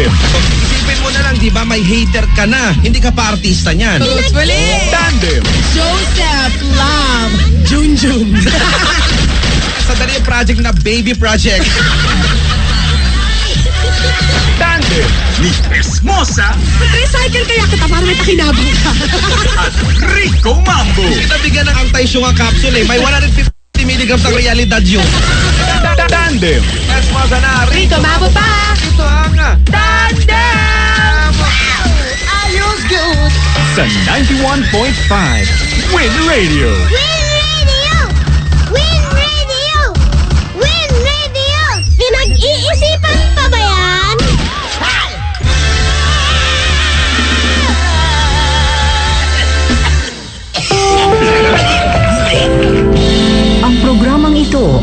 [0.00, 0.16] Tandem.
[0.64, 2.72] Isipin mo na lang, di ba, may hater ka na.
[2.80, 4.00] Hindi ka pa artista niyan.
[4.00, 5.42] Truthfully, Tandem.
[5.76, 7.36] Joseph Love
[7.68, 8.32] Junjun.
[9.86, 11.68] Sa dali yung project na Baby Project.
[14.56, 15.08] Tandem.
[15.40, 16.52] Ni Esmosa
[16.92, 18.92] Recycle kaya kita para may pakinabang ka.
[19.68, 19.76] at
[20.16, 21.04] Rico Mambo.
[21.28, 22.84] Nabigyan ng anti-syunga capsule eh.
[22.88, 23.52] May 150
[23.84, 25.06] mg ng realidad yun.
[26.10, 26.62] Tandem.
[26.88, 28.74] Mas mga na, Rico, mabo pa.
[28.76, 31.32] Ito ang ah, Tandem!
[32.44, 33.32] Ayos good.
[33.78, 34.74] Sa 91.5
[35.94, 36.70] Win Radio.
[36.90, 37.29] Win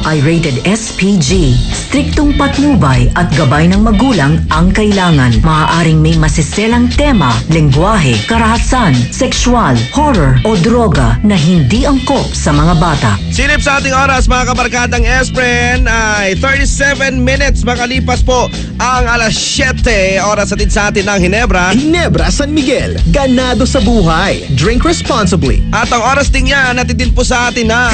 [0.07, 1.76] ito ay rated SPG.
[1.87, 5.39] Striktong patnubay at gabay ng magulang ang kailangan.
[5.39, 12.75] Maaaring may masiselang tema, lengguwahe, karahasan, sexual, horror o droga na hindi angkop sa mga
[12.75, 13.15] bata.
[13.31, 18.51] Silip sa ating oras mga kabarkadang Espren ay 37 minutes makalipas po
[18.83, 19.79] ang alas 7
[20.27, 21.71] oras atin sa atin ng Hinebra.
[21.71, 24.43] Ginebra San Miguel, ganado sa buhay.
[24.59, 25.63] Drink responsibly.
[25.71, 27.87] At ang oras din yan, natin din po sa atin na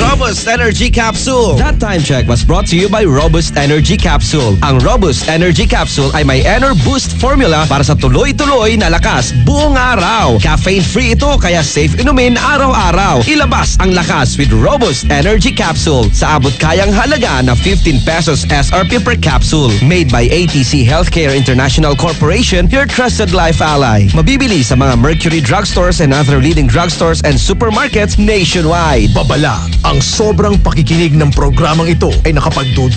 [0.00, 1.60] Robust Energy Capsule.
[1.60, 4.54] That time check was brought to you by Robust Energy Capsule.
[4.62, 9.74] Ang Robust Energy Capsule ay may Ener Boost formula para sa tuloy-tuloy na lakas buong
[9.74, 10.38] araw.
[10.38, 13.26] Caffeine-free ito kaya safe inumin araw-araw.
[13.26, 19.02] Ilabas ang lakas with Robust Energy Capsule sa abot kayang halaga na 15 pesos SRP
[19.02, 19.74] per capsule.
[19.82, 24.06] Made by ATC Healthcare International Corporation, your trusted life ally.
[24.14, 29.10] Mabibili sa mga Mercury drugstores and other leading drugstores and supermarkets nationwide.
[29.10, 32.30] Babala, ang sobrang pakikinig ng programang ito ay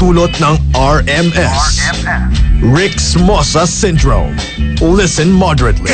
[0.04, 1.80] nakapagdudulot ng RMS.
[2.60, 4.36] Rick's Mossa Syndrome.
[4.84, 5.92] Listen moderately.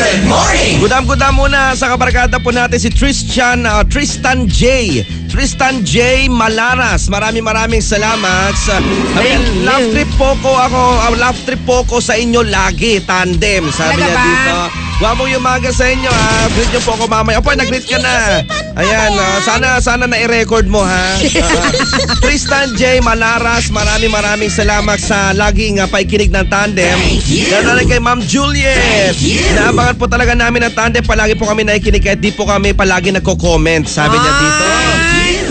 [0.82, 5.02] Gudam-gudam muna sa kabarkada po natin si Tristan, uh, Tristan J.
[5.30, 6.26] Tristan J.
[6.26, 7.06] Malaras.
[7.06, 8.54] Maraming maraming salamat.
[8.58, 8.82] Sa,
[9.22, 13.70] niya, love trip po ko ako, uh, love trip po ko sa inyo lagi, tandem.
[13.70, 14.26] Sabi Talaga niya ba?
[14.26, 14.89] dito.
[15.00, 16.52] Guwamong umaga sa inyo ha.
[16.52, 17.40] Greet niyo po ako mamaya.
[17.40, 18.44] Opo, nag-greet ka na.
[18.76, 21.16] Ayan, uh, sana sana na-record mo ha.
[21.24, 21.72] Uh,
[22.24, 23.00] Tristan J.
[23.00, 27.00] Malaras, maraming maraming salamat sa laging uh, paikinig ng tandem.
[27.00, 29.16] Rin kay Ma'am Juliet.
[29.56, 31.08] Inaabangan po talaga namin ang tandem.
[31.08, 33.88] Palagi po kami nakikinig kahit di po kami palagi nagko-comment.
[33.88, 34.89] Sabi niya dito.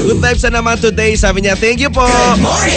[0.08, 1.12] Good vibes na naman today.
[1.20, 2.08] Sabi niya, thank you po.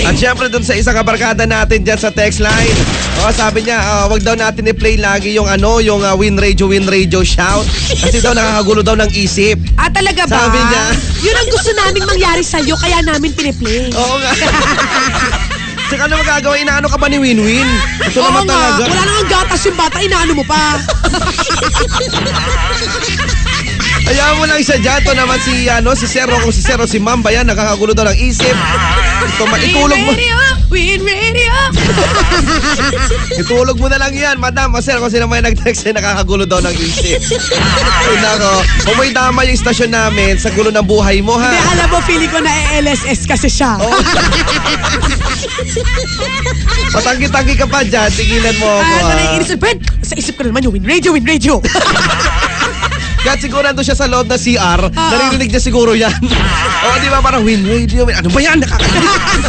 [0.04, 2.76] At syempre dun sa isang kabarkada natin dyan sa text line.
[3.24, 6.68] Oh, sabi niya, ah, wag daw natin i-play lagi yung ano, yung ah, win radio,
[6.68, 7.64] win radio shout.
[7.88, 9.56] Kasi daw nakakagulo daw ng isip.
[9.80, 10.44] Ah, talaga ba?
[10.44, 10.84] Sabi niya.
[11.24, 13.88] Yun ang gusto naming mangyari sa'yo, kaya namin piniplay.
[13.96, 14.32] Oo nga.
[15.92, 16.56] Saka ano magagawa?
[16.56, 17.68] Inaano ka ba ni Win-Win?
[18.00, 18.92] Ito Oo naman nga, talaga.
[18.92, 20.76] wala nang gatas yung bata, inaano mo pa.
[24.04, 24.98] Hayaan mo lang siya dyan.
[25.02, 26.36] Ito naman si, ano, si Sero.
[26.40, 27.46] Kung si Sero, si Ma'am ba yan?
[27.46, 28.54] Nakakagulo daw ng isip.
[29.22, 30.12] Ito, ma- itulog mo.
[30.72, 31.52] Win radio.
[33.44, 34.72] Itulog mo na lang yan, madam.
[34.72, 37.20] Kasi kung sino may nag-text ay nakakagulo daw ng isip.
[38.08, 38.52] Ay nako,
[38.88, 41.76] kung may tama yung istasyon namin sa gulo ng buhay mo Hindi, ha.
[41.76, 43.84] alam mo, feeling ko na LSS kasi siya.
[43.84, 43.92] Oh.
[46.92, 49.40] Patanggi-tanggi ka pa dyan, tigilan mo ako Ah.
[49.60, 51.60] Ben, sa isip ko na naman yung win radio, win radio.
[53.22, 55.10] Kahit siguro nandun siya sa loob ng CR, Ah.
[55.14, 56.10] naririnig niya siguro yan.
[56.86, 58.18] o di ba parang win radio, win.
[58.18, 58.58] Ano ba yan?
[58.58, 59.40] Nakakalimutan.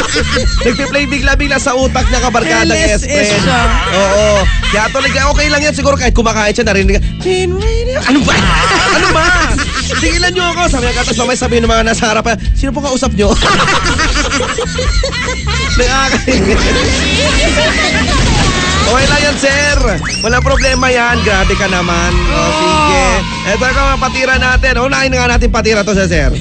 [0.66, 3.60] Nagpe-play bigla-bigla sa utak niya kabarkada ng siya.
[3.94, 4.42] Oo.
[4.70, 7.98] Kaya talaga okay lang yan siguro kahit kumakain siya narinig niya, win radio.
[8.02, 8.34] Ano ba?
[8.90, 9.26] ano ba?
[10.00, 10.60] Tigilan niyo ako.
[10.66, 13.30] Sabi niya, tapos mamay sabihin ng mga nasa harapan, sino po kausap niyo?
[15.78, 16.60] Nakakainis.
[18.88, 19.76] Okay lang yan, sir.
[20.24, 21.20] Walang problema yan.
[21.20, 22.10] Grabe ka naman.
[22.32, 23.04] O, sige.
[23.52, 24.72] Ito ka mga patira natin.
[24.80, 26.32] Unahin na nga natin patira to sa sir.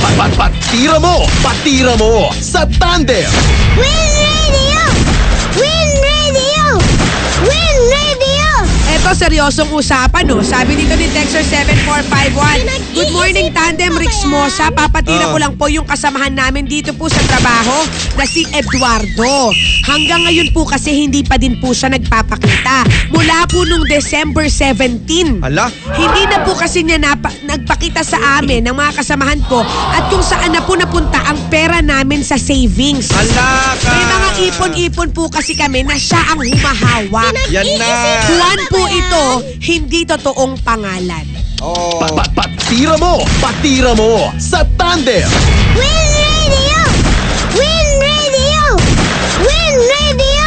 [0.00, 1.28] Pat, pat, patira mo!
[1.44, 2.32] Patira mo!
[2.40, 3.28] Sa Tandem!
[3.76, 4.19] Win
[9.10, 10.38] Eto, seryosong usapan, no?
[10.38, 12.94] Sabi dito ni Dexter 7451.
[12.94, 14.70] Good morning, Tandem Rix Mosa.
[14.70, 15.34] Papatira Oh.
[15.34, 17.74] ko lang po yung kasamahan namin dito po sa trabaho
[18.14, 19.50] na si Eduardo.
[19.82, 22.86] Hanggang ngayon po kasi hindi pa din po siya nagpapakita.
[23.10, 25.42] Mula po nung December 17.
[25.42, 25.66] Ala?
[25.90, 30.22] Hindi na po kasi niya napa- nagpakita sa amin ng mga kasamahan ko at kung
[30.22, 33.10] saan na po napunta ang pera namin sa savings.
[33.10, 33.26] Ala
[33.74, 33.90] ka.
[33.90, 37.34] May mga ipon-ipon po kasi kami na siya ang humahawak.
[37.50, 37.90] Yan na.
[38.22, 39.24] Juan po ito
[39.64, 41.26] hindi totoong pangalan.
[41.60, 42.00] Oh.
[42.00, 43.20] Pa- pa- patira mo!
[43.40, 44.32] Patira mo!
[44.36, 45.28] Sa tandem!
[45.76, 46.80] Win Radio!
[47.52, 48.62] Win Radio!
[49.44, 50.46] Win Radio!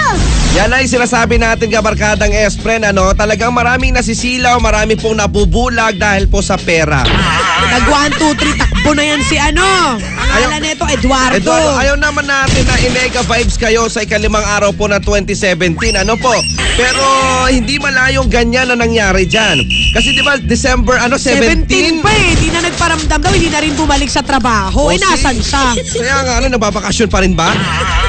[0.53, 3.13] Yan ay sinasabi natin kabarkadang Espren, ano?
[3.13, 7.05] Talagang maraming nasisilaw, marami pong nabubulag dahil po sa pera.
[7.05, 7.42] Ah!
[7.73, 9.97] Nag 1, 2, 3, takbo na yan si ano.
[9.97, 11.41] Pangalan nito, Eduardo.
[11.41, 15.73] Eduardo, ayaw naman natin na inega vibes kayo sa ikalimang araw po ng 2017.
[15.97, 16.37] Ano po?
[16.77, 17.01] Pero
[17.49, 19.65] hindi malayong ganyan na nangyari dyan.
[19.89, 21.65] Kasi di ba December ano 17?
[21.65, 22.37] 17 pa eh.
[22.37, 23.33] Hindi na nagparamdam daw.
[23.33, 24.89] Hindi na rin bumalik sa trabaho.
[24.89, 25.73] Oh, eh, nasan siya?
[25.73, 27.57] Kaya nga ano, nababakasyon pa rin ba?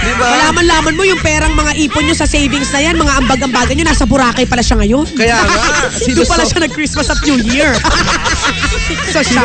[0.05, 0.29] Di ba?
[0.29, 4.05] Malaman-laman mo yung perang mga ipon nyo sa savings na yan, mga ambag-ambagan nyo, nasa
[4.05, 5.09] Boracay pala siya ngayon.
[5.17, 5.65] Kaya nga.
[6.17, 7.73] Doon pala siya nag-Christmas at New Year.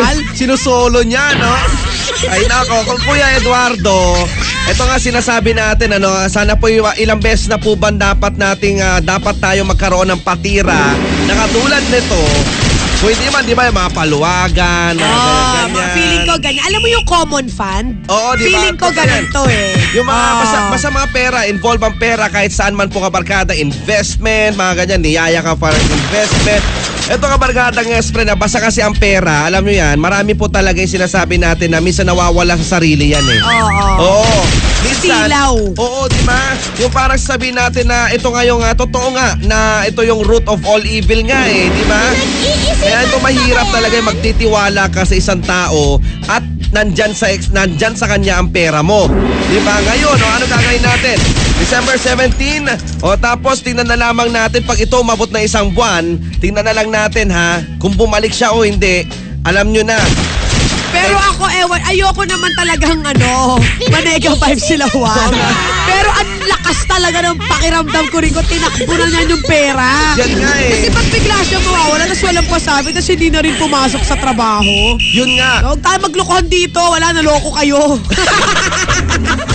[0.10, 0.36] Social.
[0.36, 1.52] Sinusolo niya, no?
[2.26, 4.18] Ay nako, kung Kuya Eduardo,
[4.66, 9.00] ito nga sinasabi natin, ano, sana po ilang beses na po ba dapat nating, ah,
[9.00, 12.22] dapat tayo magkaroon ng patira na katulad nito,
[13.00, 16.64] kung hindi man, di ba, yung mga paluwagan, Oh, ganyan, mga feeling ko ganyan.
[16.68, 17.88] Alam mo yung common fund?
[18.12, 18.60] Oo, di ba?
[18.60, 19.32] Feeling ko Totoo ganun yan.
[19.32, 19.72] to eh.
[19.96, 20.36] Yung mga Oh.
[20.36, 25.00] basta, basta mga pera, involve ang pera kahit saan man po kabarkada, investment, mga ganyan,
[25.02, 25.80] niyaya ka para
[26.10, 26.64] sa investment.
[27.10, 30.78] Ito kabarkada ng Espre na basta kasi ang pera, alam nyo yan, marami po talaga
[30.78, 33.42] yung sinasabi natin na minsan nawawala sa sarili yan eh.
[33.42, 33.70] Oo.
[33.98, 34.40] Oo.
[34.80, 35.56] Minsan, Silaw.
[35.76, 36.56] Oo, di ba?
[36.80, 40.46] Yung parang sabihin natin na ito nga yung, ah, totoo nga, na ito yung root
[40.48, 42.14] of all evil nga eh, di ba?
[42.80, 45.98] Kaya ito mahirap talaga yung magtitiwala ka sa isang tao
[46.30, 49.10] at nandyan sa, ex- nandyan sa kanya ang pera mo.
[49.50, 49.82] Di ba?
[49.82, 51.49] Ngayon, o, ano gagawin natin?
[51.60, 56.64] December 17, o tapos tingnan na lamang natin pag ito umabot na isang buwan, tingnan
[56.64, 59.04] na lang natin ha, kung bumalik siya o hindi,
[59.44, 60.00] alam nyo na.
[60.90, 63.62] Pero ako, ewan, ayoko naman talagang ano,
[63.94, 65.32] manega five sila Juan.
[65.86, 70.18] Pero ang lakas talaga ng pakiramdam ko rin ko, tinakbo na niya yung pera.
[70.18, 70.72] Yan nga eh.
[70.74, 74.98] Kasi pag bigla siya mawawala, tapos walang pasabi, tapos hindi na rin pumasok sa trabaho.
[74.98, 75.62] Yun nga.
[75.70, 77.80] Huwag tayo maglokohan dito, wala, naloko kayo.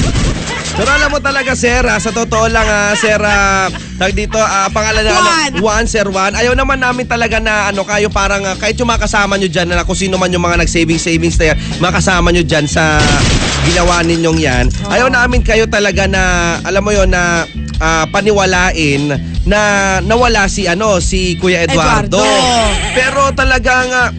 [0.75, 4.67] Pero alam mo talaga, sir, ah, sa totoo lang, ah, sir, ah, tag dito, ah,
[4.75, 5.51] pangalan na, Juan.
[5.63, 6.35] Juan, Sir Juan.
[6.35, 9.71] Ayaw naman namin talaga na, ano, kayo parang, ah, kahit yung mga kasama nyo dyan,
[9.71, 12.99] na kung sino man yung mga nag-savings-savings na yan, mga kasama nyo dyan sa
[13.71, 14.65] ginawa ninyong yan.
[14.91, 17.47] Ayaw namin kayo talaga na, alam mo yon na,
[17.79, 19.15] ah, paniwalain
[19.47, 19.61] na
[20.03, 22.19] nawala si, ano, si Kuya Eduardo.
[22.19, 22.99] Eduardo.
[22.99, 24.11] Pero talagang, ah,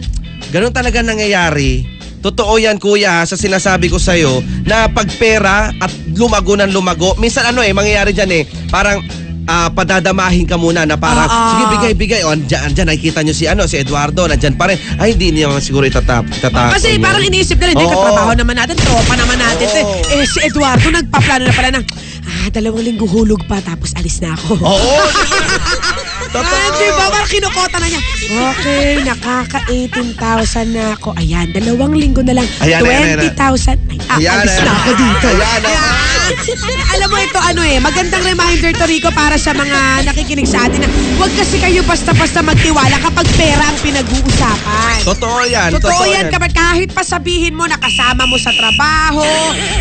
[0.48, 1.95] ganun talaga nangyayari.
[2.26, 7.46] Totoo yan kuya sa sinasabi ko sa'yo na pag pera at lumago ng lumago, minsan
[7.46, 8.98] ano eh, mangyayari dyan eh, parang
[9.46, 11.46] ah, padadamahin ka muna na parang, Ah, ah.
[11.48, 12.20] sige bigay, bigay.
[12.26, 14.78] O, andyan, andyan, nakikita nyo si, ano, si Eduardo, nandyan pa rin.
[14.98, 16.74] Ay, hindi niya siguro itatap, itatapon.
[16.74, 17.06] Kasi yun.
[17.06, 19.68] parang iniisip na rin, hindi katrabaho naman natin, tropa naman natin.
[19.70, 19.84] eh.
[20.12, 21.84] Eh, si Eduardo nagpaplano na pala ng,
[22.26, 24.58] ah, dalawang linggo hulog pa, tapos alis na ako.
[24.58, 24.94] Oo,
[26.36, 26.52] Totoo.
[26.52, 27.04] Ah, di ba?
[27.08, 28.00] Parang kinukota na niya.
[28.26, 31.16] Okay, nakaka-18,000 na ako.
[31.16, 32.48] Ayan, dalawang linggo na lang.
[32.60, 33.32] Ayan, ayan, ayan.
[33.32, 33.78] 20,000.
[33.88, 34.64] Ay, Ayan, alis ayan.
[34.64, 35.28] na ako dito.
[35.32, 36.15] Ayan, ayan.
[36.26, 40.82] Alam mo ito, ano eh, magandang reminder to, Rico, para sa mga nakikinig sa atin
[40.82, 40.88] na
[41.18, 45.06] huwag kasi kayo basta-basta magtiwala kapag pera ang pinag-uusapan.
[45.06, 45.70] Totoo yan.
[45.78, 49.22] Totoo yan, kapag kahit pa sabihin mo na kasama mo sa trabaho,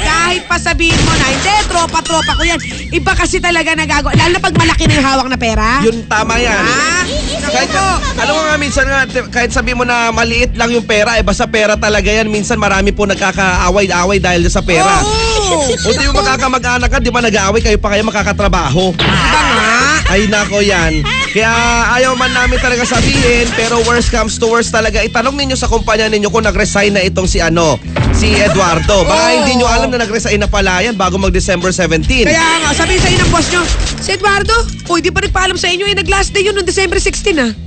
[0.05, 2.59] kahit pa sabihin mo na, hindi, tropa-tropa ko yan.
[2.93, 5.81] Iba kasi talaga nagagawa, lalo na pag malaki na yung hawak na pera.
[5.81, 6.61] Yun, tama yan.
[6.61, 7.03] Ah,
[7.45, 7.71] Kahit,
[8.15, 11.45] alam mo nga minsan nga, kahit sabi mo na maliit lang yung pera, eh basta
[11.45, 12.29] pera talaga yan.
[12.29, 15.01] Minsan marami po nagkakaaway-away dahil sa pera.
[15.03, 15.69] Oo.
[15.69, 18.93] O di mo magkakamag-anak ka, di ba nag-aaway kayo pa kayo makakatrabaho?
[18.97, 19.73] Diba nga?
[20.05, 21.01] Ay nako yan.
[21.33, 21.51] Kaya
[21.97, 25.01] ayaw man namin talaga sabihin, pero worst comes to worst talaga.
[25.01, 27.75] Itanong ninyo sa kumpanya ninyo kung nag-resign na itong si ano,
[28.15, 29.03] si Eduardo.
[29.03, 29.35] Baka Oo.
[29.43, 32.25] hindi nyo alam na nag-resign na pala yan bago mag-December 17.
[32.25, 33.61] Kaya nga, sabihin sa inyo ng boss nyo,
[33.99, 34.55] si Eduardo,
[34.87, 37.51] uy, di pa nagpaalam sa inyo, eh, nag-last day yun noong December 16, ah.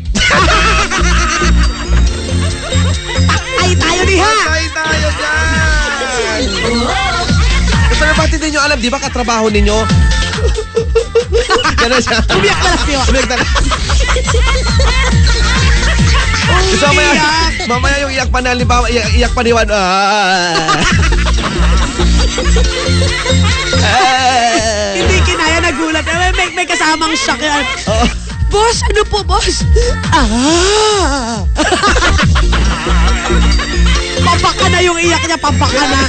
[3.62, 4.34] Ay, tayo ni ha!
[4.48, 6.42] Patay tayo dyan!
[7.98, 9.78] Pero ba't hindi nyo alam, di ba katrabaho ninyo?
[11.82, 12.18] Ganun siya.
[12.30, 13.06] Umiyak na lang.
[13.10, 13.50] Umiyak na lang.
[16.48, 16.56] Mo
[16.88, 17.24] mamaya,
[17.68, 19.68] mamaya yung iyak pa na, halimbawa, iyak, iyak pa ni Juan.
[19.68, 20.80] Ah.
[24.98, 26.04] Hindi kinaya, nagulat.
[26.08, 27.64] Eh, May, may kasamang shock yan.
[27.88, 28.06] Oo.
[28.48, 29.60] Boss, ano po, boss?
[30.08, 31.44] Ah!
[34.24, 36.00] Papaka na yung iyak niya, papaka na.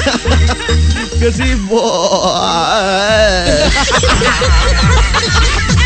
[1.20, 1.84] Kasi bo...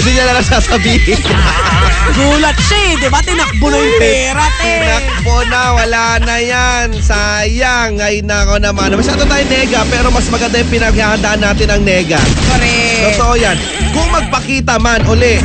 [0.00, 1.20] Hindi niya na lang sasabihin.
[2.16, 3.20] Gulat siya eh, di ba?
[3.20, 4.72] Tinakbo na yung pera, te.
[4.80, 6.88] Tinakbo na, wala na yan.
[7.04, 8.00] Sayang.
[8.00, 8.96] Ay nako naman.
[8.96, 12.16] Masyado tayo nega, pero mas maganda yung pinaghahandaan natin ang nega.
[12.48, 13.12] Correct.
[13.12, 13.56] Totoo yan.
[13.92, 15.36] Kung magpakita man uli,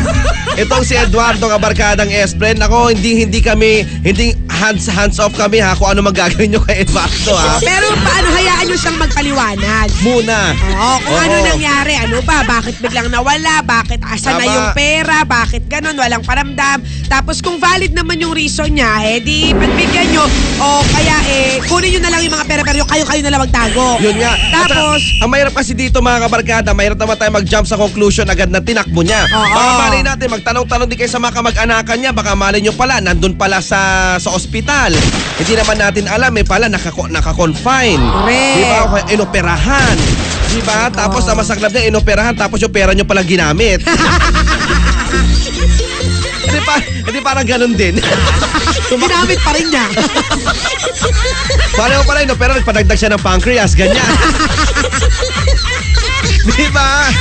[0.56, 5.76] itong si Eduardo Kabarkadang Espren, ako hindi hindi kami hindi hands hands off kami ha
[5.76, 7.60] kung ano magagawin nyo kay Eduardo ha.
[7.60, 9.88] Pero paano hayaan nyo siyang magpaliwanag?
[10.00, 10.56] Muna.
[10.56, 11.26] Oo, kung Oo.
[11.28, 14.56] ano nangyari, ano ba, bakit biglang nawala, bakit asa na Tama.
[14.56, 16.80] yung pera, bakit ganun, walang paramdam.
[17.12, 20.24] Tapos kung valid naman yung reason niya, eh di pagbigyan nyo,
[20.64, 23.42] o kaya eh, kunin nyo na lang yung mga pera, pero yung kayo-kayo na lang
[23.44, 24.00] magtago.
[24.00, 24.32] Yun nga.
[24.32, 28.32] At, Tapos, ah, ang mahirap kasi dito mga kabarkada, mahirap naman tayo mag-jump sa conclusion
[28.32, 29.28] agad na tinakbo niya.
[29.28, 29.44] Oo.
[29.52, 33.36] Baka malay natin, magtanong-tanong din kayo sa mga kamag-anakan niya, baka malay nyo pala, nandun
[33.36, 34.96] pala sa sa ospital.
[35.36, 38.05] Hindi naman natin alam, eh pala nakako, naka-confine.
[38.06, 38.58] Correct.
[38.58, 39.00] Di ba?
[39.12, 39.98] Inoperahan.
[40.54, 40.88] Di ba?
[40.94, 43.82] Tapos ang masaklap niya, inoperahan, tapos yung pera nyo palang ginamit.
[46.46, 48.00] Hindi pa, hindi parang ganun din.
[48.96, 49.86] ginamit pa rin niya.
[51.76, 54.00] Mo pala yun, pero nagpadagdag siya ng pancreas, ganyan.
[56.48, 57.12] Di ba?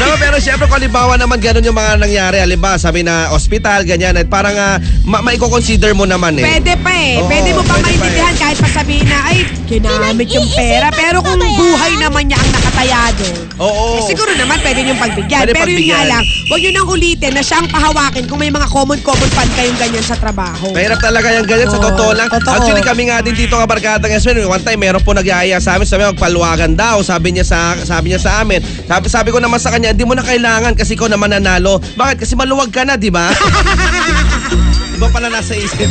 [0.00, 4.16] No, pero syempre kung halimbawa naman ganun yung mga nangyari, halimbawa sabi na hospital, ganyan,
[4.16, 6.44] at parang uh, ma- maiko-consider mo naman eh.
[6.46, 7.20] Pwede pa eh.
[7.20, 9.38] Oo, Pwede mo pa pwede pa maintindihan kahit pa sabihin na, ay,
[9.68, 10.88] ginamit yung pera.
[10.90, 13.24] Pero kung buhay naman niya ang nakatayado,
[13.60, 14.00] Oo.
[14.00, 15.40] eh, siguro naman pwede niyong pagbigyan.
[15.44, 16.08] Pwede Pero yun nga pagbigyan.
[16.08, 19.76] lang, huwag yun nang ulitin na siya ang pahawakin kung may mga common-common fund kayong
[19.76, 20.72] ganyan sa trabaho.
[20.72, 22.28] Mahirap talaga yung ganyan sa Oo, totoo lang.
[22.32, 22.54] totoo.
[22.56, 25.76] Actually kami nga din dito nga barkada ng SMN, one time meron po nagyaya sa
[25.76, 28.58] amin, sabi niya magpaluwagan daw, sabi niya sa sabi niya sa amin.
[28.88, 31.76] Sabi sabi ko naman sa kanya, hindi mo na kailangan kasi ikaw naman nanalo.
[31.94, 32.16] Bakit?
[32.18, 33.28] Kasi maluwag ka na, di ba?
[34.96, 35.88] Iba pala nasa isip.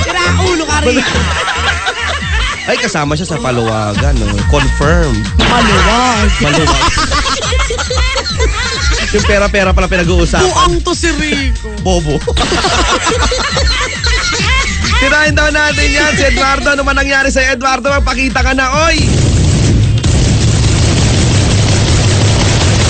[0.00, 1.00] Tira ulo ka rin.
[2.66, 4.18] Ay, kasama siya sa paluwagan.
[4.18, 4.26] No?
[4.50, 5.14] Confirm.
[5.38, 6.28] Maluwag.
[6.42, 6.82] Maluwag.
[9.14, 10.50] yung pera-pera pala pinag-uusapan.
[10.50, 11.70] Buang to si Rico.
[11.86, 12.18] Bobo.
[14.98, 16.74] Tirahin daw natin yan si Eduardo.
[16.74, 18.98] Ano man nangyari sa Eduardo, magpakita ka na, oy!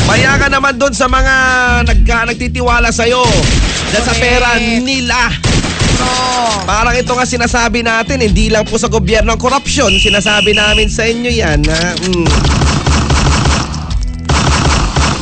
[0.08, 1.34] Maya ka naman doon sa mga
[1.84, 3.26] nagka, nagtitiwala sa'yo.
[3.92, 5.45] Dahil sa pera nila.
[6.66, 9.96] Parang ito nga sinasabi natin, hindi lang po sa gobyerno ang korupsyon.
[10.02, 11.62] Sinasabi namin sa inyo yan.
[11.62, 11.84] Ha?
[12.10, 12.28] Mm.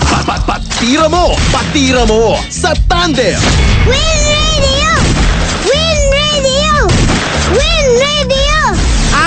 [0.09, 1.37] Pat, pat, patira mo!
[1.53, 2.41] Patira mo!
[2.49, 3.37] Sa tandem!
[3.85, 4.24] Win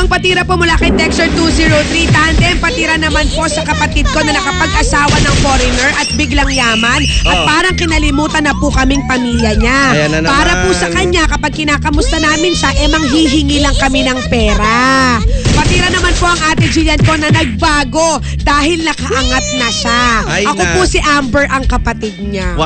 [0.07, 1.67] Ang patira po mula kay Texture 203
[2.07, 7.35] Tandem, patira naman po sa kapatid ko na nakapag-asawa ng foreigner at biglang yaman at
[7.35, 7.43] Oh.
[7.43, 9.79] parang kinalimutan na po kaming pamilya niya.
[9.91, 10.31] Ayan na naman.
[10.31, 15.19] Para po sa kanya, kapag kinakamusta namin siya, eh manghihingi lang kami ng pera.
[15.51, 20.03] Patira naman po ang ate Jillian ko na nagbago dahil nakaangat na siya.
[20.23, 22.55] Ay, Ako na- po si Amber ang kapatid niya.
[22.55, 22.63] Wow!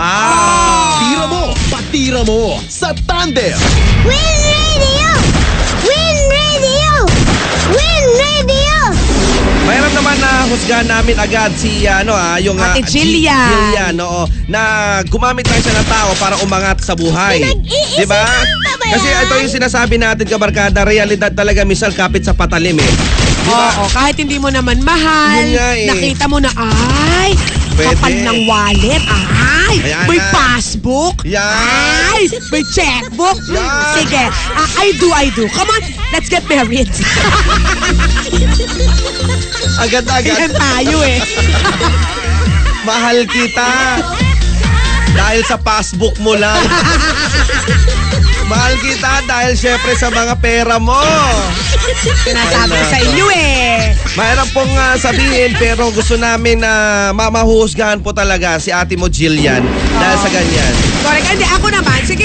[0.94, 1.44] Patira mo!
[1.74, 2.42] Patira mo!
[2.70, 3.58] Sa tandem!
[4.06, 4.61] Win
[10.42, 13.46] Mayroon naman na husgahan namin agad si ano ah, yung ah, Ate G- Jillian.
[13.46, 14.62] Jillian, oo, na
[15.06, 17.46] gumamit lang siya ng tao para umangat sa buhay.
[17.46, 18.26] Pinag-iisipan Di ba?
[18.26, 18.92] pa ba yan?
[18.92, 22.90] Kasi ito yung sinasabi natin kabarkada, realidad talaga misal kapit sa patalim eh.
[23.38, 23.70] Di ba?
[23.78, 25.86] Oo, kahit hindi mo naman mahal, Yun nga eh.
[25.88, 27.38] nakita mo na, ay,
[27.72, 27.94] Pwede.
[27.94, 30.26] kapal ng wallet, ay, Ayan may na.
[30.34, 31.46] passbook, Yan.
[32.10, 33.38] ay, may checkbook.
[33.46, 33.94] Yan.
[33.94, 35.46] Sige, ah, I do, I do.
[35.48, 36.90] Come on, let's get married.
[39.82, 40.36] Agad-agad.
[40.38, 41.20] Yan tayo eh.
[42.88, 44.02] Mahal kita.
[45.12, 46.62] Dahil sa passbook mo lang.
[48.52, 51.00] Mahal kita dahil syempre sa mga pera mo.
[52.28, 53.96] Sinasabi ko sa inyo eh.
[54.20, 59.64] Mahirap pong ah, sabihin pero gusto namin na mamahuhusgahan po talaga si ate mo Jillian
[59.96, 60.74] dahil sa ganyan.
[61.00, 61.28] Correct.
[61.32, 62.21] Hindi, ako naman, sige,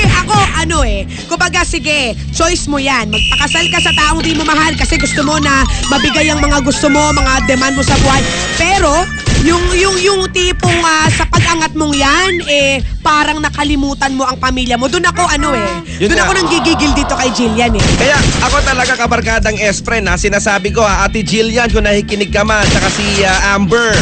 [0.60, 3.12] ano eh, kumbaga, sige, choice mo yan.
[3.12, 5.62] Magpakasal ka sa taong di mo mahal kasi gusto mo na
[5.92, 8.22] mabigay ang mga gusto mo, mga demand mo sa buhay.
[8.56, 9.04] Pero,
[9.44, 14.80] yung, yung, yung tipong ah, sa pag-angat mong yan, eh, parang nakalimutan mo ang pamilya
[14.80, 14.88] mo.
[14.88, 17.84] Doon ako, ano eh, doon ako nang gigigil dito kay Jillian eh.
[18.00, 22.64] Kaya ako talaga kabarkadang Espren ha, sinasabi ko ha, Ate Jillian kung nakikinig ka man,
[22.72, 23.94] saka si ah, Amber.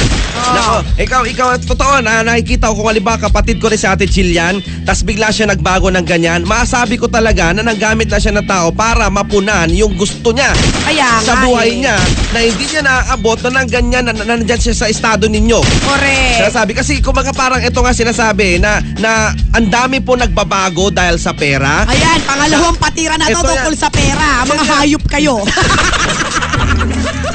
[0.45, 4.61] Nako, ikaw, ikaw, totoo na, nakikita ko kung halimbawa kapatid ko rin si Ate Jillian,
[4.85, 8.69] tas bigla siya nagbago ng ganyan, maasabi ko talaga na nanggamit na siya ng tao
[8.69, 10.53] para mapunan yung gusto niya
[10.85, 11.81] Kaya sa nga buhay eh.
[11.81, 11.97] niya
[12.31, 15.61] na hindi niya naaabot na ng ganyan na, na nandyan siya sa estado ninyo.
[15.63, 16.37] Correct.
[16.45, 21.33] Sinasabi kasi kumbaga parang ito nga sinasabi na na ang dami po nagbabago dahil sa
[21.33, 21.87] pera.
[21.87, 23.49] Ayan, pangalawang patira na to Ito yan.
[23.49, 24.43] tungkol sa pera.
[24.45, 25.35] Mga hayop kayo.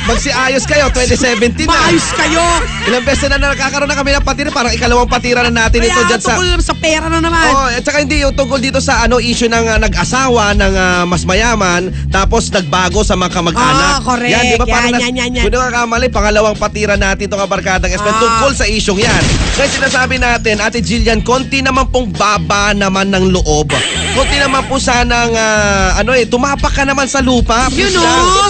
[0.10, 1.70] magsiayos kayo, 2017 na.
[1.70, 2.42] Maayos kayo.
[2.90, 6.10] Ilang beses na nakakaroon na kami ng patira, parang ikalawang patira na natin ito Kaya
[6.10, 6.34] dyan sa...
[6.34, 7.46] tungkol sa pera na naman.
[7.54, 11.04] Oh, at saka hindi yung tungkol dito sa ano issue ng ah, nag-asawa ng ah,
[11.06, 13.92] mas mayaman tapos nagbago sa mga kamag-anak.
[13.94, 14.34] Ah, correct.
[14.34, 14.66] Yan, di ba?
[14.66, 15.44] Parang Yan, yan, yan, yan.
[15.46, 18.20] Kung nakakamali, pangalawang patira natin itong kabarkadang Espen Ah.
[18.20, 19.24] tungkol sa isyong yan.
[19.54, 23.70] Kaya sinasabi natin, Ate Jillian, konti naman pong baba naman ng loob.
[24.18, 27.70] Konti naman po sanang, ah, ano eh, tumapak ka naman sa lupa.
[27.70, 28.50] You Please know?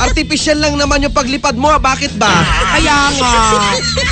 [0.00, 1.68] Artificial lang naman yung paglipad mo.
[1.68, 1.80] ah.
[1.80, 2.30] Bakit ba?
[2.76, 3.32] Kaya nga.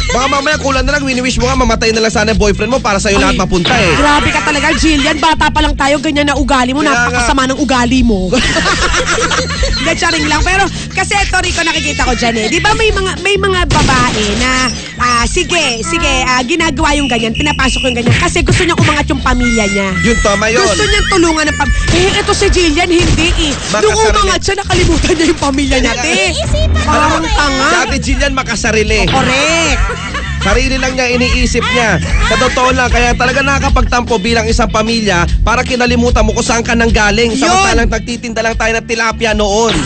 [0.09, 2.79] Baka mamaya kulang na lang, wini-wish mo nga, mamatay na lang sana yung boyfriend mo
[2.79, 3.93] para sa'yo lahat Ay, mapunta eh.
[3.95, 5.17] Grabe ka talaga, Jillian.
[5.19, 6.81] Bata pa lang tayo, ganyan na ugali mo.
[6.81, 6.99] Kaya nga.
[7.05, 8.29] Napakasama ng ugali mo.
[9.79, 10.43] Hindi, charing lang.
[10.43, 12.47] Pero kasi ito, Rico, nakikita ko dyan eh.
[12.49, 14.53] Di ba may mga, may mga babae na,
[14.99, 18.17] ah, sige, sige, ah, ginagawa yung ganyan, pinapasok yung ganyan.
[18.17, 19.89] Kasi gusto niya umangat yung pamilya niya.
[20.03, 20.65] Yun, tama yun.
[20.65, 21.69] Gusto niyang tulungan ng pam...
[21.89, 23.53] Eh, ito si Jillian, hindi eh.
[23.75, 26.13] Nung sarili- umangat siya, nakalimutan niya yung pamilya niya, te.
[26.33, 27.67] Isipan mo Parang tanga.
[27.69, 29.07] Si Ate Jillian makasarili.
[29.09, 30.08] Correct.
[30.49, 32.01] Sarili lang niya iniisip niya.
[32.01, 36.73] Sa totoo lang, kaya talaga nakakapagtampo bilang isang pamilya para kinalimutan mo kung saan ka
[36.73, 37.37] nang galing.
[37.37, 39.77] Samantalang nagtitinda lang tayo ng tilapia noon.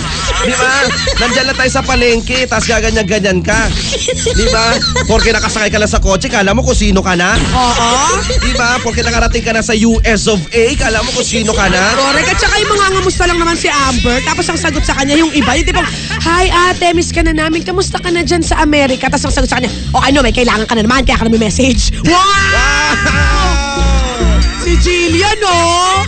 [0.46, 0.86] Di ba?
[1.18, 3.66] Nandiyan lang tayo sa palengke, tapos gaganyan-ganyan ka.
[4.38, 4.78] Di ba?
[5.10, 7.34] Porque nakasakay ka lang sa kotse, kala mo kung sino ka na.
[7.38, 8.22] Oo.
[8.22, 8.78] Di ba?
[8.86, 11.82] Porque nakarating ka na sa US of A, kala mo kung sino ka na.
[11.98, 12.28] Correct.
[12.32, 14.22] At saka yung mga ngamusta lang naman si Amber.
[14.22, 15.58] Tapos ang sagot sa kanya yung iba.
[15.58, 15.90] Yung tipong,
[16.22, 17.66] Hi ate, miss ka na namin.
[17.66, 19.10] Kamusta ka na dyan sa Amerika?
[19.10, 21.00] Tapos ang sagot sa kanya, O ano, may kailangan ka na naman.
[21.08, 21.96] Kaya ka na may message.
[22.04, 22.12] Wow!
[22.12, 23.48] Wow!
[24.62, 26.04] Si Jillian, oh!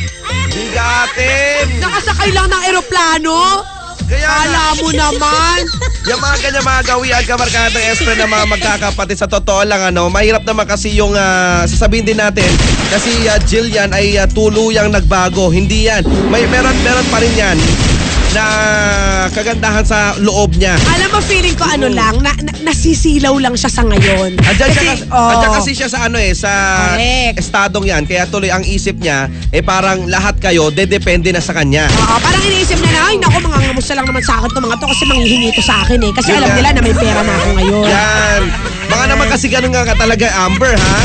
[0.52, 1.80] Bigatin!
[1.80, 3.64] Nakasakay lang ng eroplano.
[4.04, 4.28] Kaya.
[4.28, 5.64] Kala mo naman.
[6.04, 10.44] Yung mga ganyan mga gawian kabarkadang espre na mga magkakapatid sa totoo lang ano, mahirap
[10.44, 12.52] naman kasi yung ah, sasabihin din natin
[12.92, 15.48] kasi uh, Jillian ay ah, tuluyang nagbago.
[15.48, 16.04] Hindi yan.
[16.28, 17.56] May meron meron pa rin yan
[18.34, 18.44] na
[19.30, 20.74] kagandahan sa loob niya.
[20.90, 24.34] Alam mo, feeling ko ano lang, na, na- nasisilaw lang siya sa ngayon.
[24.36, 26.50] Andiyan, siya, kasi, oh, andiyan kasi siya sa ano eh, sa
[26.92, 27.36] Correct.
[27.38, 28.02] estadong yan.
[28.04, 31.86] Kaya tuloy ang isip niya, eh parang lahat kayo, dedepende na sa kanya.
[31.88, 34.76] Oo, parang iniisip niya na, ay naku, mga ngamusta lang naman sa akin to mga
[34.76, 36.12] to kasi manghihingi to sa akin eh.
[36.12, 36.56] Kasi Yun alam nga.
[36.58, 37.84] nila na may pera na ako ngayon.
[37.86, 38.42] Yan.
[38.94, 40.98] Baka naman kasi ganun nga ka talaga, Amber, ha?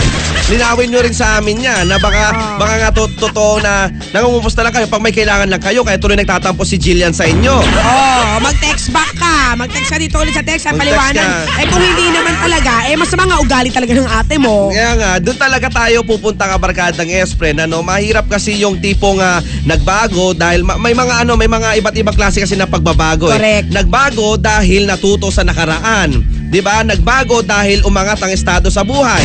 [0.45, 2.57] Linawin nyo rin sa amin yan na baka, Ah.
[2.57, 6.13] baka nga to, totoo na nangungumusta lang kayo pag may kailangan lang kayo kaya tuloy
[6.13, 7.53] nagtatampo si Jillian sa inyo.
[7.61, 9.53] Oh, mag-text back ka.
[9.55, 11.17] Mag-text ka dito ulit sa text paliwanag.
[11.17, 11.61] ka.
[11.61, 14.69] Eh kung hindi naman talaga, eh masama nga ugali talaga ng ate mo.
[14.69, 17.57] Kaya nga, doon talaga tayo pupunta ka barkadang Espren.
[17.59, 21.93] Ano, mahirap kasi yung tipong ah, nagbago dahil ma- may mga ano, may mga iba't
[21.95, 23.29] ibang klase kasi na pagbabago.
[23.29, 23.69] Correct.
[23.69, 23.73] Eh.
[23.75, 26.38] Nagbago dahil natuto sa nakaraan.
[26.49, 26.81] 'Di ba?
[26.81, 29.21] Nagbago dahil umangat ang estado sa buhay.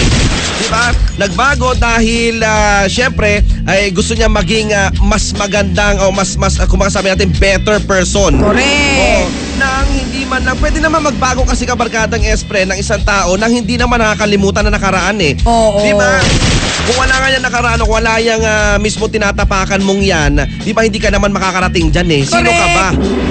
[0.60, 0.92] 'Di ba?
[1.16, 6.68] Nagbago dahil ah, syempre ay gusto niya maging ah, mas magandang o mas mas uh,
[6.68, 8.36] kung sabi natin better person.
[8.36, 9.00] Correct.
[9.00, 9.24] Oo,
[9.56, 13.80] nang hindi man lang, pwede naman magbago kasi kabarkadang espre ng isang tao nang hindi
[13.80, 15.34] naman nakakalimutan na nakaraan eh.
[15.48, 15.80] Oo.
[15.80, 16.20] Di ba?
[16.84, 20.84] Kung wala nga yan nakaraan o wala yung ah, mismo tinatapakan mong yan, di ba
[20.84, 22.22] hindi ka naman makakarating dyan eh?
[22.28, 22.88] Sino ka ba?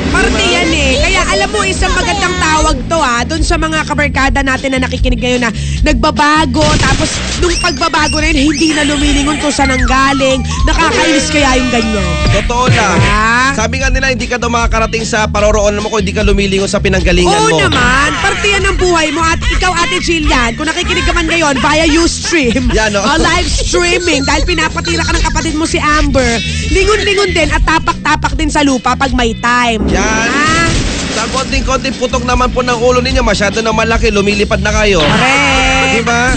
[0.09, 0.91] Parte yan eh.
[1.05, 5.21] Kaya alam mo, isang magandang tawag to ha, doon sa mga kabarkada natin na nakikinig
[5.21, 5.51] ngayon na
[5.85, 7.13] nagbabago, tapos
[7.45, 10.41] nung pagbabago na yun, hindi na lumilingon kung saan ang galing.
[10.65, 12.09] Nakakainis kaya yung ganyan.
[12.33, 12.97] Totoo lang.
[12.97, 13.53] Diba?
[13.53, 16.81] Sabi nga nila, hindi ka daw makakarating sa paroroon mo kung hindi ka lumilingon sa
[16.81, 17.57] pinanggalingan Oo mo.
[17.69, 21.61] naman, parte yan ng buhay mo at ikaw Ate Jillian, kung nakikinig ka man ngayon
[21.61, 23.05] via Ustream Yan, oh.
[23.05, 26.39] o live streaming dahil pinapatira ka ng kapatid mo si Amber,
[26.71, 29.83] lingon-lingon din at tapak-tapak din sa lupa pag may time.
[29.91, 29.99] Yan.
[30.31, 30.67] Ah,
[31.13, 34.97] Sa konting-konting putok naman po ng ulo ninyo, masyado na malaki, lumilipad na kayo.
[34.97, 35.91] correct.
[35.93, 36.33] Di ba?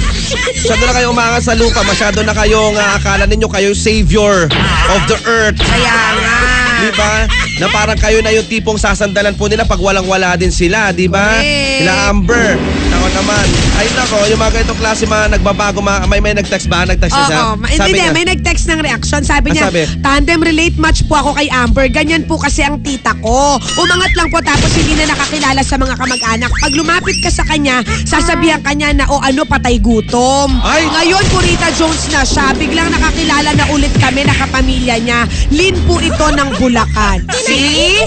[0.53, 4.51] Masyado na kayo umangat sa lupa, masyado na kayong ah, akala ninyo kayo savior
[4.91, 5.57] of the earth.
[5.57, 6.37] Kaya nga.
[6.77, 7.13] Di ba?
[7.57, 11.41] Na parang kayo na yung tipong sasandalan po nila pag walang-wala din sila, di ba?
[11.41, 11.79] Correct.
[11.79, 12.49] Sila Amber.
[12.87, 13.47] Ako naman.
[13.75, 16.85] Ay nako, yung mga ganitong klase mga nagbabago, mga, may may nag-text ba?
[16.85, 17.39] Nag-text Oo, siya?
[17.55, 19.21] ma- hindi, niya, may nag-text ng reaction.
[19.23, 19.83] Sabi Ah, niya, sabi?
[20.01, 21.89] tandem relate match po ako kay Amber.
[21.89, 23.57] Ganyan po kasi ang tita ko.
[23.75, 26.51] Umangat lang po tapos hindi na nakakilala sa mga kamag-anak.
[26.55, 30.57] Pag lumapit ka sa kanya, sasabihan kanya na o ano patay gutom.
[30.61, 30.85] Ay!
[30.87, 32.53] Ngayon po Rita Jones na siya.
[32.53, 35.21] Biglang nakakilala na ulit kami, nakapamilya niya.
[35.51, 37.25] Lin po ito ng Bulacan.
[37.47, 38.03] See?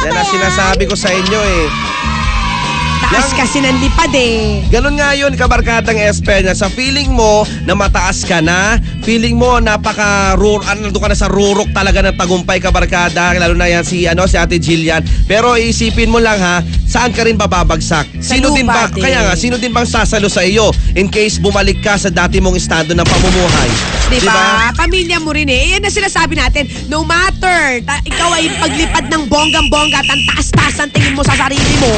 [0.00, 1.64] Yan ang sinasabi ko sa inyo eh.
[3.12, 4.64] Taas Yang- kasi ng lipad eh.
[4.72, 6.56] Ganon nga yun, kabarkadang Espenya.
[6.56, 11.28] Sa feeling mo na mataas ka na, feeling mo napaka rur ano, ka na sa
[11.28, 13.36] rurok talaga ng tagumpay, kabarkada.
[13.36, 15.04] Lalo na yan si, ano, si Ate Jillian.
[15.28, 18.08] Pero isipin mo lang ha, saan ka rin bababagsak?
[18.24, 19.04] Sa Sino din ba, din.
[19.04, 22.56] kaya nga, sino din bang sasalo sa iyo in case bumalik ka sa dati mong
[22.56, 23.70] estado ng pamumuhay?
[24.08, 24.72] Diba?
[24.76, 25.76] Pamilya mo rin eh.
[25.76, 26.68] Yan na sinasabi natin.
[26.88, 31.32] No matter, ta- ikaw ay paglipad ng bonggang-bongga at ang taas-taas ang tingin mo sa
[31.34, 31.92] sarili mo,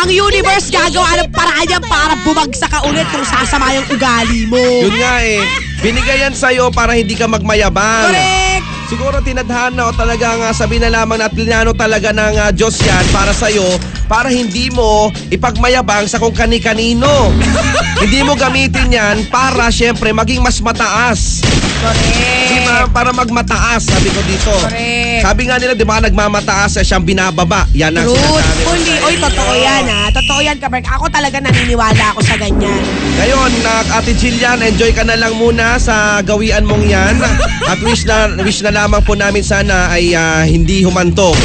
[0.00, 4.58] ang universe gagawa ng paraan yan para bumagsak ka ulit kung sasama yung ugali mo.
[4.58, 5.38] Yun nga eh,
[5.78, 8.10] binigay yan sa'yo para hindi ka magmayabang.
[8.10, 8.66] Correct!
[8.90, 12.74] Siguro tinadhana o talagang uh, sabi na lamang na at linano talaga ng ah, Diyos
[12.82, 13.78] yan para sa'yo
[14.10, 17.30] para hindi mo ipagmayabang sa kung kani-kanino.
[18.02, 21.38] hindi mo gamitin yan para syempre maging mas mataas.
[21.80, 22.48] Correct!
[22.50, 22.76] Di ba?
[22.92, 24.52] Para magmataas, sabi ko dito.
[24.52, 25.24] Correct.
[25.24, 27.64] Sabi nga nila, di ba nagmamataas eh, siyang binababa.
[27.72, 28.60] Yan ang sinasabi.
[28.60, 28.96] Truthfully.
[29.08, 30.00] Oy, totoo yan ha.
[30.12, 30.84] Totoo yan, Kaberg.
[30.84, 32.82] Ako talaga naniniwala ako sa ganyan.
[33.16, 37.16] Ngayon, na Ate Jillian, enjoy ka na lang muna sa gawian mong yan.
[37.64, 41.36] At wish na, wish na lamang po namin sana ay ah, hindi humantong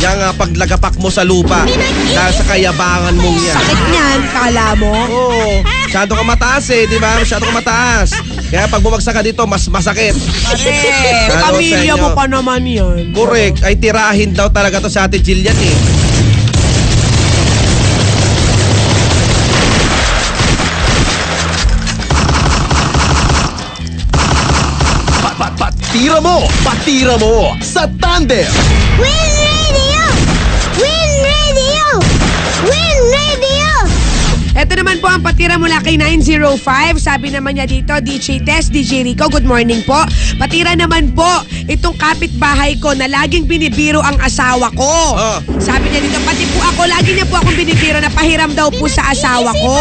[0.00, 1.68] yung ah, paglagapak mo sa lupa
[2.08, 3.56] dahil sa kayabangan mong yan.
[3.60, 4.92] Sakit niyan, kala mo.
[5.12, 7.18] Oo, masyado ka mataas eh, di ba?
[7.18, 8.14] Masyado ka mataas.
[8.46, 10.14] Kaya pag bumagsak ka dito, mas masakit.
[10.14, 11.34] Correct.
[11.34, 11.94] Ano sa Pamilya inyo?
[11.98, 13.10] mo pa naman yan.
[13.10, 13.66] Correct.
[13.66, 15.74] Ay tirahin daw talaga to sa Ate Jillian eh.
[25.20, 26.46] Pat, pat, patira mo!
[26.62, 27.58] Patira mo!
[27.60, 28.46] Sa Tandem!
[29.02, 29.29] Win
[34.50, 36.58] Ito naman po ang patira mula kay 905.
[36.98, 40.02] Sabi naman niya dito, DJ Tess, DJ Rico, good morning po.
[40.42, 45.14] Patira naman po, itong kapitbahay ko na laging binibiro ang asawa ko.
[45.14, 45.38] Oh.
[45.62, 48.90] Sabi niya dito, pati po ako, lagi niya po akong binibiro na pahiram daw po
[48.90, 49.74] sa asawa ko.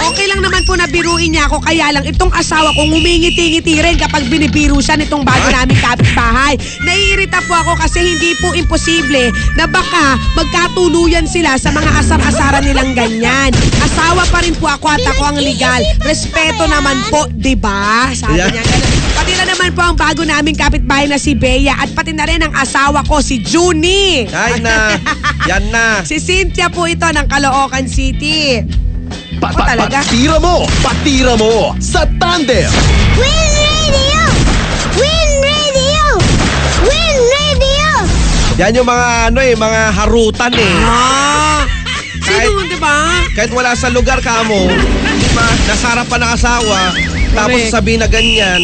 [0.00, 4.00] Okay lang naman po na biruin niya ako, kaya lang itong asawa ko ngumingiti-ngiti rin
[4.00, 6.56] kapag binibiro siya nitong bago naming kapitbahay.
[6.80, 9.28] Naiirita po ako kasi hindi po imposible
[9.60, 13.52] na baka magkatuluyan sila sa mga asar-asaran nilang ganyan.
[13.84, 15.84] Asawa pa rin po ako at ako ang legal.
[16.00, 18.08] Respeto naman po, di ba?
[18.16, 18.92] Sabi niya ganun.
[19.10, 22.40] Pati na naman po ang bago naming kapitbahay na si Bea at pati na rin
[22.40, 24.24] ang asawa ko, si Junie.
[24.32, 24.96] Ay na,
[25.50, 26.00] yan na.
[26.08, 28.64] Si Cynthia po ito ng Caloocan City.
[29.40, 30.04] Pat, pat, talaga?
[30.04, 30.68] patira mo!
[30.84, 31.72] Patira mo!
[31.80, 32.68] Sa Tandem!
[33.16, 34.20] Win Radio!
[34.94, 36.02] Win Radio!
[36.84, 37.88] Win Radio!
[38.60, 40.74] Yan yung mga ano eh, mga harutan eh.
[40.84, 41.64] Ah!
[42.20, 43.24] Kahit- Sino, di ba?
[43.32, 44.68] Kahit wala sa lugar ka mo,
[45.08, 46.92] di ba, nasarap pa ng asawa,
[47.32, 47.72] tapos Correct.
[47.72, 48.60] sabihin na ganyan.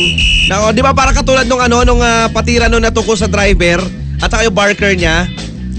[0.47, 3.81] Na, oh, di ba para katulad nung ano, nung ah, patira nung natungkol sa driver,
[4.21, 5.25] at saka yung barker niya,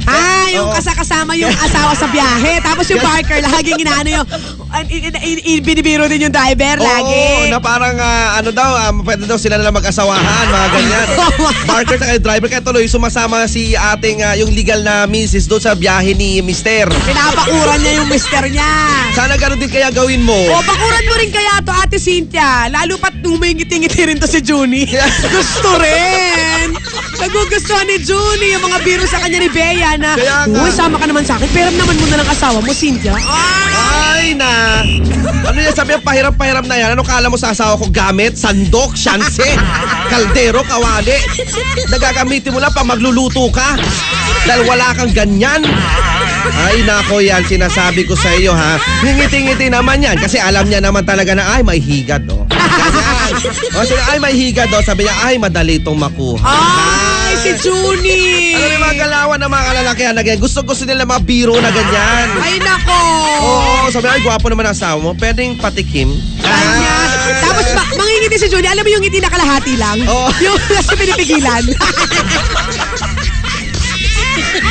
[0.07, 2.63] Ah, yung kasakasama yung asawa sa biyahe.
[2.63, 4.27] Tapos yung barker, laging inaano yung,
[5.61, 7.23] binibiro din yung driver, lagi.
[7.43, 11.07] Oo, na parang ah, ano daw, ah, pwede daw sila na lang mag-asawahan, mga ganyan.
[11.69, 15.75] Barker at driver, kaya tuloy sumasama si ating ah, yung legal na misis doon sa
[15.75, 16.87] biyahe ni mister.
[17.03, 18.71] Pinapakuran niya yung mister niya.
[19.11, 20.37] Sana ganun din kaya gawin mo.
[20.55, 22.71] O, pakuran mo rin kaya to, Ate Cynthia.
[22.71, 24.87] Lalo pat humingiti-ngiti rin to si Junie.
[25.35, 26.66] Gusto rin.
[27.17, 30.59] Nagugustuhan ni Junie yung mga biro sa kanya ni Bea na, Kaya nga.
[30.61, 31.49] Uy, sama ka naman sa akin.
[31.49, 33.17] Pero naman muna ng asawa mo, Cynthia.
[34.13, 34.85] Ay na!
[35.47, 36.93] Ano yan sabi, pahiram-pahiram na yan.
[36.93, 38.37] Ano kala mo sa asawa ko gamit?
[38.37, 39.57] Sandok, syanse,
[40.11, 41.17] kaldero, kawali.
[41.89, 43.77] Nagagamitin mo lang pa magluluto ka.
[44.45, 45.65] Dahil wala kang ganyan.
[46.57, 48.77] Ay nako yan, sinasabi ko sa iyo ha.
[49.01, 52.45] Ngingiti-ngiti naman yan kasi alam niya naman talaga na ay may higad oh.
[52.47, 53.31] Ganyan.
[53.77, 54.81] O sige, ay may higad oh.
[54.81, 56.41] Sabi niya ay madali itong makuha.
[56.41, 58.55] Ay, si Junie.
[58.55, 60.41] Alam mo yung mga galawan ng mga kalalakihan na ganyan.
[60.41, 62.27] Gusto-gusto nila mga biro na ganyan.
[62.39, 62.99] Ay, nako.
[63.37, 65.11] Oo, sabi ay gwapo naman ang asawa mo.
[65.13, 66.15] Pwedeng patikim.
[66.39, 66.95] Kanya.
[67.43, 68.71] Tapos ma- mangingiti si Junie.
[68.71, 69.97] Alam mo yung ngiti na kalahati lang?
[70.07, 70.29] Oo.
[70.39, 71.63] Yung nasa pinipigilan.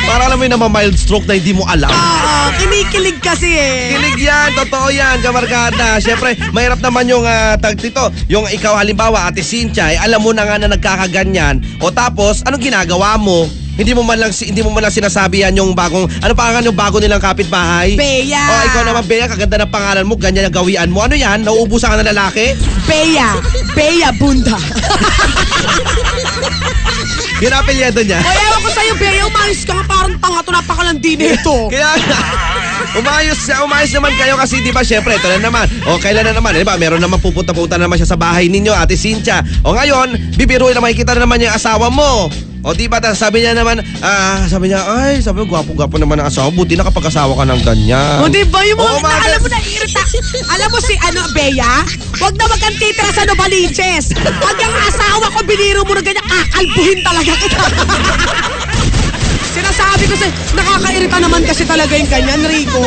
[0.07, 1.91] Para alam mo yung naman mild stroke na hindi mo alam.
[1.91, 3.95] Oo, kinikilig kasi eh.
[3.95, 5.99] Kilig yan, totoo yan, kamarkada.
[5.99, 8.11] Siyempre, mahirap naman yung uh, tag dito.
[8.31, 11.59] Yung ikaw halimbawa, Ate Cynthia, eh, alam mo na nga na nagkakaganyan.
[11.83, 13.47] O tapos, anong ginagawa mo?
[13.77, 16.65] Hindi mo man lang si- hindi mo man lang sinasabi yan yung bagong ano pangalan
[16.65, 17.93] yung bago nilang kapitbahay?
[17.93, 18.41] Bea.
[18.49, 21.05] Oh, ikaw naman Bea, kaganda ng pangalan mo, ganyan ang gawian mo.
[21.05, 21.45] Ano yan?
[21.45, 22.57] Nauubusan ka ng lalaki?
[22.89, 23.37] Bea.
[23.77, 24.57] Bea Bunda.
[27.37, 28.17] Yun ang apelyido niya.
[28.17, 29.21] O, ewan ko sa'yo, Bea.
[29.29, 29.85] Umayos ka nga.
[29.85, 30.49] Parang tanga to.
[30.49, 31.55] Napakalandi nito.
[31.73, 31.93] Kaya
[32.97, 35.69] umayos, umayos naman kayo kasi di ba syempre ito na naman.
[35.85, 36.81] O kailan na naman, di ba?
[36.81, 39.45] Meron naman pupunta-punta naman siya sa bahay ninyo, Ate Cynthia.
[39.61, 42.33] O ngayon, bibiruin na makikita na naman yung asawa mo.
[42.67, 46.27] O di ba, sabi niya naman, ah, sabi niya, ay, sabi ko, gwapo-gwapo naman ang
[46.27, 46.51] asawa.
[46.51, 48.19] Buti nakapag-asawa ka ng ganyan.
[48.19, 48.59] O, di ba?
[48.67, 50.03] Yung mga, Oo, mga alam mo na, irita.
[50.51, 51.87] alam mo si, ano, Bea?
[52.19, 54.11] Huwag na wag kang titira sa Novaliches.
[54.19, 57.63] Pag yung asawa ko, biniro mo na ganyan, kakalbuhin talaga kita.
[59.77, 62.81] Sinasabi ko sa, nakakairita naman kasi talaga yung ganyan, Rico.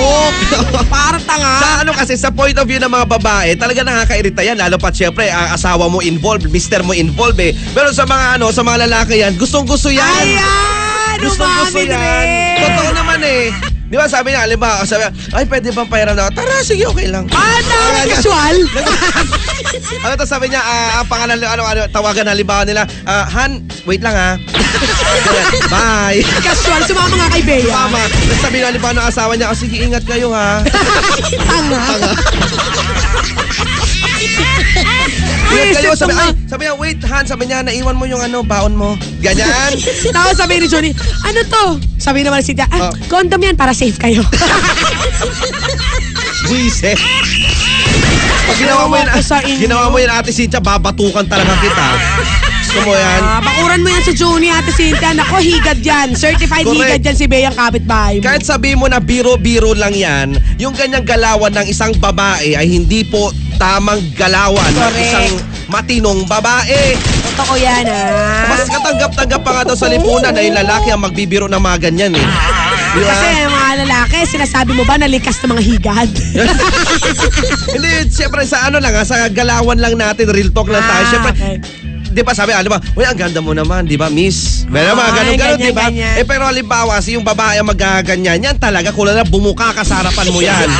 [0.90, 1.62] Para tanga.
[1.62, 4.58] Sa ano kasi, sa point of view ng mga babae, talaga nakakairita yan.
[4.58, 7.54] Lalo pat syempre, ang asawa mo involved, mister mo involved eh.
[7.70, 10.02] Pero sa mga ano, sa mga lalaki yan, gustong gusto yan.
[10.02, 11.22] Ayan!
[11.22, 12.58] Gustong gusto yan.
[12.58, 13.69] Totoo naman eh.
[13.90, 16.38] Di ba sabi niya, alam ba, sabi niya, ay pwede bang pahiram na ako?
[16.38, 17.26] Tara, sige, okay lang.
[17.34, 17.78] Ano?
[18.06, 18.56] Casual?
[20.06, 23.98] ano to sabi niya, ah, ang pangalan, ano, ano, tawagan halimbawa nila, ah, Han, wait
[23.98, 24.38] lang ha.
[25.26, 26.22] Ganyan, Bye.
[26.38, 26.86] Casual.
[26.86, 27.66] Sumama nga kay Bea.
[27.66, 30.62] Mama, tapos sabi niya, halimbawa ng asawa niya, oh, sige, ingat kayo ha.
[31.50, 31.82] Tanga.
[34.22, 34.99] Ingat
[35.52, 38.72] kayo, Isip sabi, ay, sabi niya, wait, Han, sabi niya, naiwan mo yung ano, baon
[38.72, 38.94] mo.
[39.18, 39.74] Ganyan.
[40.14, 41.64] Tapos sabi ni Johnny, ano to?
[41.96, 42.92] Sabi naman si Tia, ah, Oh.
[43.06, 44.22] condom yan para safe kayo.
[46.42, 46.98] Buisit.
[48.46, 49.60] Pag ginawa mo yun, Ewan ko sa inyo.
[49.60, 51.86] ginawa mo yun, ate Cynthia, babatukan talaga kita.
[52.60, 53.20] Gusto mo yan?
[53.20, 55.10] Ah, bakuran mo yan sa Johnny, Ate Cynthia.
[55.10, 56.14] Nako, higad yan.
[56.14, 56.78] Certified Correct.
[56.80, 58.22] higad yan si Bea ang kapitbahay mo.
[58.22, 63.02] Kahit sabi mo na biro-biro lang yan, yung ganyang galawan ng isang babae ay hindi
[63.02, 65.04] po tamang galawan ng Correct.
[65.04, 65.28] isang
[65.68, 66.96] matinong babae.
[67.28, 68.48] Totoo yan, ah.
[68.48, 72.16] Mas katanggap-tanggap pa nga daw sa lipunan na yung lalaki ang magbibiro ng mga ganyan
[72.16, 72.26] eh.
[72.90, 73.12] Di ba?
[73.12, 76.10] Kasi mga lalaki, sinasabi mo ba na likas na mga higad?
[77.76, 81.04] Hindi, siyempre sa ano lang, ha, sa galawan lang natin, real talk lang tayo.
[81.04, 81.56] Ah, Siyempre, okay.
[82.10, 84.66] Di ba sabi, ano ba, uy, ang ganda mo naman, di ba, miss?
[84.66, 85.82] Meron mga Ay, ganun-ganun, ganyan, di ba?
[85.86, 86.14] ganyan.
[86.18, 90.02] Eh, pero halimbawa, si yung babae ang magaganyan, yan talaga, kulang na bumuka ka sa
[90.02, 90.68] harapan mo yan.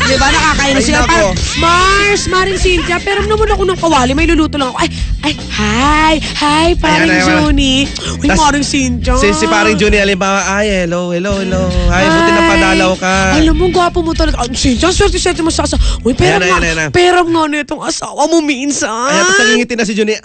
[0.00, 0.98] Di ba nakakainis Ay, sila?
[1.00, 1.12] nako.
[1.12, 4.78] Parang, Mars, Maring Cynthia, pero naman ako ng kawali, may luluto lang ako.
[4.80, 4.88] Ay,
[5.22, 7.26] ay, hi, hi, Paring Ayan, ayan.
[7.28, 7.74] Johnny.
[8.18, 9.14] Uy, Tas- Maring Cynthia.
[9.14, 11.62] Si, si paring Juni, halimbawa, ay, hello, hello, hello.
[11.88, 13.14] Ay, buti na padalaw ka.
[13.38, 14.42] Alam mo, gwapo mo talaga.
[14.42, 15.78] Ang Cynthia, swerte-swerte mo sa asa.
[16.02, 16.90] Uy, Ayan, nga, ayan, ayan.
[16.90, 18.90] pera nga na itong asawa mo minsan.
[18.90, 20.14] Ay, tapos nangingiti na si Juni.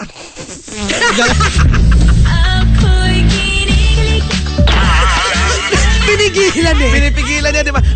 [6.05, 6.91] Pinigilan eh.
[6.93, 7.81] Pinipigilan niya, di ba?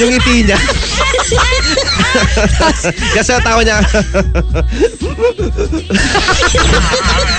[0.00, 0.54] Yung ngiti niya.
[3.16, 3.78] Kasi ang tawa niya.
[3.84, 3.90] Ay,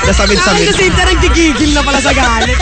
[0.08, 0.66] Nasamid-samid.
[0.70, 2.56] si Cynthia nagtigigil na pala sa galit.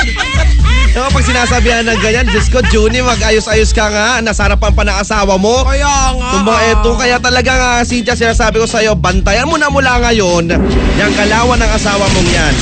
[0.94, 4.22] Yung pag sinasabihan ng ganyan, Diyos ko, Juni, mag-ayos-ayos ka nga.
[4.22, 5.66] Nasarapan pa ng asawa mo.
[5.66, 6.28] Kaya nga.
[6.38, 10.54] Kung ba eto, kaya talaga nga, Cynthia, sinasabi ko sa'yo, bantayan mo na mula ngayon
[10.94, 12.54] yung kalawan ng asawa mong yan.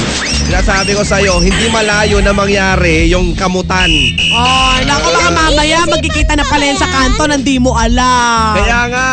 [0.48, 3.91] Sinasabi ko sa'yo, hindi malayo na mangyari yung kamutan.
[4.32, 8.56] Ay, naku baka mamaya magkikita na pala yan sa kanto nang di mo alam.
[8.56, 9.10] Kaya nga,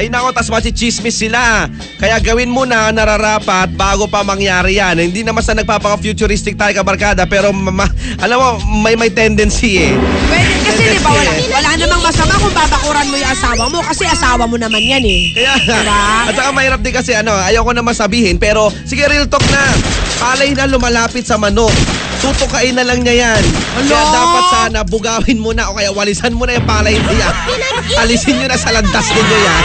[0.00, 1.68] ay nako, tas chismis sila.
[2.00, 4.96] Kaya gawin mo na nararapat bago pa mangyari yan.
[4.96, 7.84] Hindi naman sa nagpapaka-futuristic tayo kabarkada, pero ma-
[8.16, 8.48] alam mo,
[8.80, 9.92] may may tendency eh.
[10.32, 14.08] Pwede, kasi di ba, wala, wala namang masama kung babakuran mo yung asawa mo kasi
[14.08, 15.22] asawa mo naman yan eh.
[15.36, 16.00] Kaya, Diba?
[16.32, 19.68] at saka mahirap din kasi ano, ayoko naman sabihin, pero sige real talk na.
[20.20, 21.72] Palay na lumalapit sa manok.
[22.20, 23.42] Tutukain na lang niya yan.
[23.80, 24.12] Kaya Alo!
[24.12, 27.32] dapat sana bugawin mo na o kaya walisan mo na yung palay niya.
[28.04, 29.62] Alisin nyo na sa landas ninyo yan.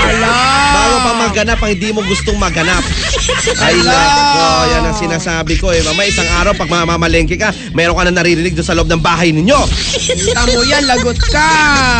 [0.71, 2.79] Bago pa maganap ang hindi mo gustong maganap.
[3.67, 5.83] Ay nako, yan ang sinasabi ko eh.
[5.83, 9.35] Mama, isang araw pag mamamalengke ka, meron ka na naririnig doon sa loob ng bahay
[9.35, 9.59] ninyo.
[9.99, 11.49] Kita mo yan, lagot ka.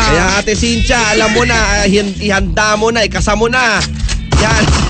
[0.08, 3.76] Kaya ate Cynthia, alam mo na, ah, ihanda mo na, ikasa mo na.
[4.40, 4.85] Yan.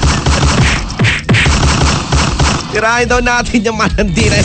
[2.77, 4.37] Tirahin daw natin yung malandi na.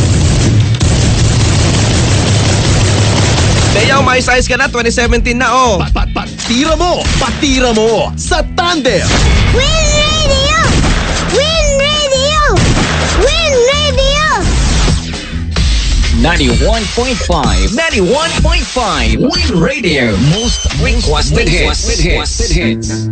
[3.76, 5.84] Leyaw, may size ka na, 2017 na oh.
[5.84, 7.04] Pat, pat, patira mo!
[7.20, 8.08] Patira mo!
[8.16, 9.04] Sa Tandem!
[9.52, 9.68] Win
[10.00, 10.60] Radio!
[11.36, 12.40] Win Radio!
[13.20, 14.24] Win Radio!
[16.24, 23.12] 91.5 91.5 Win Radio Most requested hits, requested hits.